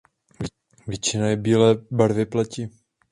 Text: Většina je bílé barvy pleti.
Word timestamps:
Většina 0.87 1.27
je 1.27 1.35
bílé 1.35 1.75
barvy 1.91 2.25
pleti. 2.25 2.69